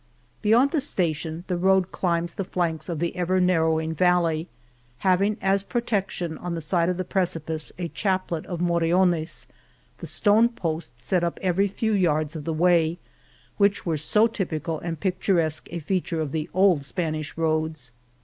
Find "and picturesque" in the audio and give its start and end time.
14.79-15.67